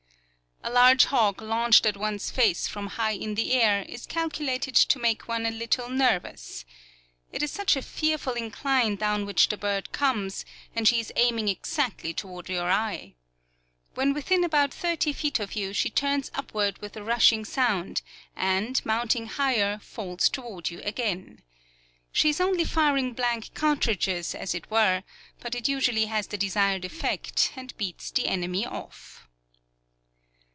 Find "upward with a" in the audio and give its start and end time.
16.35-17.03